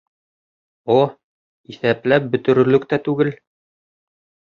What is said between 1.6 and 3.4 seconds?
иҫәпләп бөтөрөрлөк тә түгел.